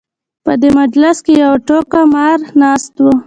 په 0.45 0.53
دې 0.61 0.69
مجلس 0.79 1.17
کې 1.25 1.33
یو 1.43 1.53
ټوکه 1.67 2.01
مار 2.13 2.39
ناست 2.61 2.93
و. 3.03 3.05